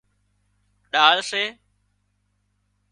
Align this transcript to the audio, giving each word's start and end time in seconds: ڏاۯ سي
ڏاۯ 0.93 1.19
سي 1.29 1.43